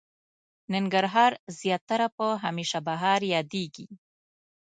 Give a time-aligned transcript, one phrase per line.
[0.73, 3.87] ننګرهار زياتره په هميشه بهار ياديږي.